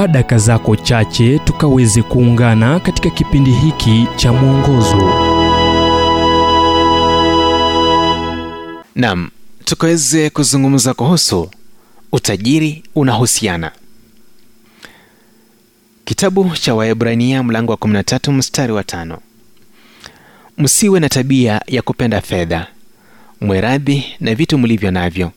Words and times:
chukua 0.00 0.08
daka 0.12 0.38
zako 0.38 0.76
chache 0.76 1.38
tukaweze 1.38 2.02
kuungana 2.02 2.80
katika 2.80 3.10
kipindi 3.10 3.50
hiki 3.52 4.06
cha 4.16 4.32
mwongozo. 4.32 5.12
nam 8.94 9.30
tukaweze 9.64 10.30
kuzungumza 10.30 10.94
kuhusu 10.94 11.50
utajiri 12.12 12.82
unahusiana. 12.94 13.72
Kitabu 16.04 16.50
cha 16.56 16.74
Waebrania 16.74 17.42
mlango 17.42 17.72
wa 17.72 17.78
13 17.78 18.32
mstari 18.32 18.72
wa 18.72 18.84
tano. 18.84 19.18
Msiwe 20.58 21.00
na 21.00 21.08
tabia 21.08 21.60
ya 21.66 21.82
kupenda 21.82 22.20
fedha, 22.20 22.66
mweradhi 23.40 24.04
na 24.20 24.34
vitu 24.34 24.58
mlivyo 24.58 24.90
navyo, 24.90 25.32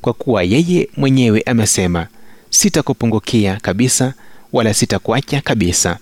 kwa 0.00 0.12
kuwa 0.12 0.42
yeye 0.42 0.88
mwenyewe 0.96 1.42
amesema, 1.46 2.06
sitakupungukia 2.50 3.56
kabisa 3.62 4.14
wala 4.52 4.74
sitakuacha 4.74 5.40
kabisa. 5.40 5.98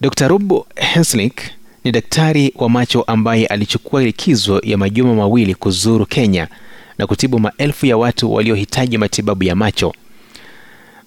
Dr. 0.00 0.28
Rob 0.28 0.52
Henslick 0.76 1.40
ni 1.84 1.92
daktari 1.92 2.52
wa 2.56 2.68
macho 2.70 3.02
ambaye 3.02 3.46
alichukua 3.46 4.02
likizo 4.02 4.60
ya 4.64 4.78
majuma 4.78 5.14
mawili 5.14 5.54
kuzuru 5.54 6.06
Kenya 6.06 6.48
na 6.98 7.06
kutibu 7.06 7.38
maelfu 7.40 7.86
ya 7.86 7.96
watu 7.96 8.32
waliohitaji 8.32 8.98
matibabu 8.98 9.44
ya 9.44 9.56
macho. 9.56 9.94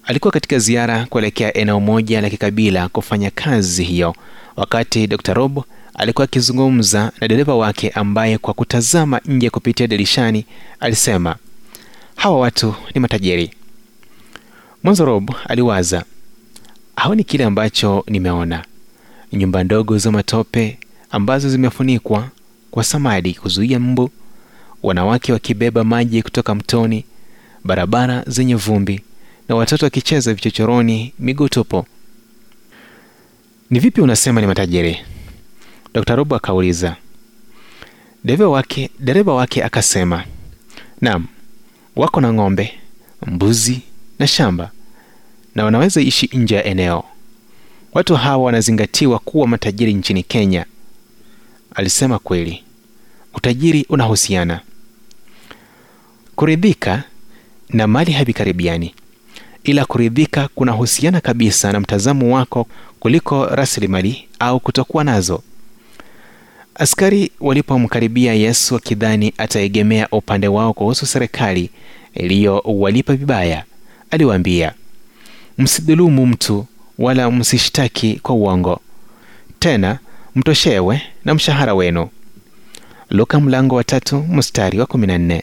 Alikuwa 0.04 0.32
katika 0.32 0.60
ziara 0.60 1.06
kuelekea 1.06 1.54
eneo 1.58 1.80
moja 1.80 2.22
la 2.22 2.30
kikabila 2.30 2.90
kufanya 2.90 3.32
kazi 3.32 3.84
hiyo, 3.84 4.16
wakati 4.56 5.08
Dr. 5.08 5.34
Rob 5.34 5.64
alikuwa 5.94 6.26
akizungumza 6.26 7.12
na 7.22 7.28
dereva 7.28 7.56
wake 7.56 7.90
ambaye 7.90 8.38
kwa 8.38 8.54
kutazama 8.54 9.22
nje 9.26 9.50
kupitia 9.50 9.88
dirishani 9.88 10.46
alisema, 10.80 11.36
hawa 12.24 12.40
watu 12.40 12.76
ni 12.96 13.02
matajiri. 13.02 13.52
Mwanzo 14.84 15.06
Rob 15.06 15.32
aliwaza, 15.50 16.04
haoni 16.96 17.24
kile 17.24 17.44
ambacho 17.44 18.04
nimeona 18.08 18.66
nyumba 19.34 19.64
ndogo 19.64 19.98
za 19.98 20.12
matope 20.12 20.80
ambazo 21.12 21.50
zimefunikwa 21.50 22.30
kwa 22.72 22.84
samadi 22.84 23.34
kuzuia 23.34 23.80
mbu, 23.80 24.10
wanawake 24.84 25.34
wakibeba 25.34 25.84
maji 25.84 26.22
kutoka 26.24 26.56
mtoni, 26.56 27.06
barabara 27.64 28.24
zenye 28.28 28.56
vumbi 28.56 29.02
na 29.50 29.56
watoto 29.56 29.86
wakicheza 29.86 30.34
vichochoroni 30.34 31.14
miguu 31.20 31.48
tupo. 31.50 31.86
Ni 33.70 33.80
vipi 33.80 34.02
unasema 34.02 34.42
ni 34.42 34.48
matajiri? 34.48 35.00
Dr. 35.94 36.16
Rob 36.16 36.34
akauliza. 36.34 36.96
Dereva 38.24 38.50
wake, 38.50 38.90
wake 39.26 39.64
akasema, 39.64 40.24
naam, 41.02 41.28
wako 41.96 42.22
na 42.22 42.34
ng'ombe, 42.34 42.74
mbuzi 43.28 43.82
na 44.20 44.28
shamba 44.28 44.72
na 45.56 45.66
wanaweza 45.66 46.02
ishi 46.02 46.30
nje 46.34 46.56
ya 46.56 46.64
eneo. 46.66 47.04
Watu 47.94 48.16
hawa 48.16 48.44
wanazingatiwa 48.44 49.20
kuwa 49.20 49.48
matajiri 49.48 49.94
nchini 49.94 50.24
Kenya. 50.24 50.66
Alisema 51.76 52.20
kweli, 52.20 52.64
utajiri 53.34 53.86
unahusiana. 53.90 54.60
Kuridhika 56.36 57.04
na 57.70 57.88
mali 57.88 58.12
havikaribiani, 58.12 58.96
ila 59.64 59.86
kuridhika 59.86 60.48
kunahusiana 60.48 61.22
kabisa 61.22 61.72
na 61.72 61.80
mtazamo 61.80 62.36
wako 62.36 62.68
kuliko 63.00 63.46
rasilimali 63.46 64.28
au 64.40 64.60
kutokuwa 64.60 65.04
nazo. 65.04 65.44
Askari 66.76 67.32
walipomkaribia 67.40 68.34
Yesu 68.34 68.76
akidhani 68.76 69.34
ataegemea 69.38 70.08
upande 70.12 70.48
wao 70.48 70.74
kuhusu 70.74 71.06
serikali 71.06 71.70
iliyowalipa 72.14 73.16
vibaya, 73.16 73.64
aliwaambia, 74.12 74.74
msidhulumu 75.58 76.26
mtu 76.26 76.66
wala 76.98 77.32
msishtaki 77.32 78.20
kwa 78.24 78.36
uongo, 78.36 78.80
tena 79.60 80.00
mtoshewe 80.36 81.02
na 81.26 81.34
mshahara 81.34 81.74
wenu. 81.74 82.10
Luka 83.10 83.40
mlango 83.40 83.76
wa 83.76 83.84
tatu 83.84 84.24
mstari 84.30 84.80
wa 84.80 84.86
kumi. 84.86 85.42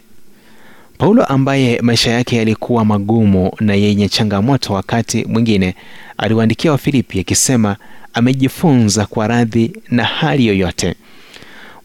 Paulo 0.98 1.24
ambaye 1.24 1.80
maisha 1.82 2.10
yake 2.10 2.36
yalikuwa 2.36 2.84
magumu 2.84 3.52
na 3.60 3.74
yenye 3.74 4.08
changamoto, 4.08 4.72
wakati 4.72 5.24
mwingine 5.24 5.74
aliwaandikia 6.18 6.72
Wafilipi 6.72 7.20
akisema 7.20 7.76
amejifunza 8.14 9.06
kwa 9.06 9.26
radhi 9.26 9.72
na 9.90 10.04
hali 10.04 10.46
yoyote. 10.46 10.94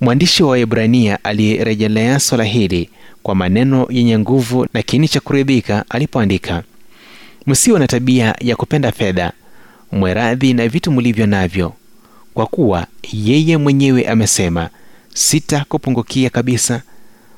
Mwandishi 0.01 0.44
wa 0.44 0.50
Waebrania 0.50 1.24
alirejelea 1.24 2.19
swala 2.19 2.44
hili 2.44 2.90
kwa 3.25 3.36
maneno 3.36 3.88
yenye 3.90 4.19
nguvu 4.19 4.68
na 4.74 4.81
kiini 4.81 5.08
cha 5.08 5.19
kuridhika 5.19 5.86
alipoandika, 5.90 6.63
msiwe 7.47 7.80
na 7.80 7.88
tabia 7.88 8.36
ya 8.41 8.56
kupenda 8.56 8.91
fedha, 8.91 9.31
mweradhi 9.91 10.53
na 10.53 10.68
vitu 10.68 10.91
mulivyo 10.91 11.25
navyo, 11.25 11.74
kwa 12.34 12.46
kuwa 12.46 12.88
yeye 13.13 13.58
mwenyewe 13.58 14.08
amesema, 14.08 14.69
sitakupungukia 15.13 16.30
kabisa 16.30 16.81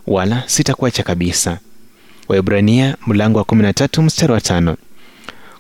wala 0.08 0.44
sitakuacha 0.46 1.04
kabisa. 1.04 1.60
Waebrania 2.28 2.96
mlango 3.08 3.38
wa 3.38 3.44
13 3.46 4.02
mstari 4.02 4.34
wa 4.34 4.42
tano. 4.42 4.78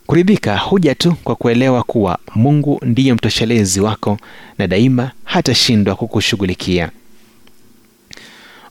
Kuridhika 0.07 0.57
huja 0.57 0.95
tu 0.95 1.15
kwa 1.23 1.35
kuelewa 1.35 1.83
kuwa 1.83 2.19
Mungu 2.35 2.79
ndiye 2.85 3.13
mtoshelezi 3.13 3.79
wako 3.81 4.17
na 4.57 4.67
daima 4.67 5.11
hatashindwa 5.23 5.95
kukushughulikia. 5.95 6.89